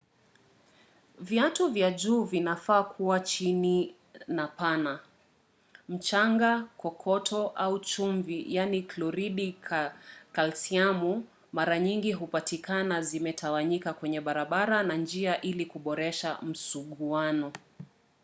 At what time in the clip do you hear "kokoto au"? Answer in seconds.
6.61-7.79